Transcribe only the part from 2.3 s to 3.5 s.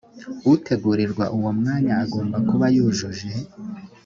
kuba yujuje